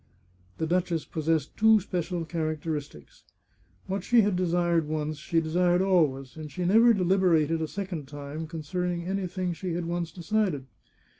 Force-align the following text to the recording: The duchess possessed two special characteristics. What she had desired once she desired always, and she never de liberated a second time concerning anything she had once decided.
The 0.57 0.65
duchess 0.65 1.05
possessed 1.05 1.55
two 1.55 1.79
special 1.79 2.25
characteristics. 2.25 3.23
What 3.85 4.03
she 4.03 4.21
had 4.21 4.35
desired 4.35 4.87
once 4.87 5.19
she 5.19 5.39
desired 5.39 5.83
always, 5.83 6.35
and 6.35 6.51
she 6.51 6.65
never 6.65 6.91
de 6.91 7.03
liberated 7.03 7.61
a 7.61 7.67
second 7.67 8.07
time 8.07 8.47
concerning 8.47 9.03
anything 9.05 9.53
she 9.53 9.73
had 9.73 9.85
once 9.85 10.11
decided. 10.11 10.65